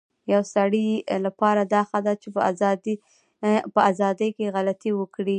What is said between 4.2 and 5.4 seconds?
کي غلطي وکړی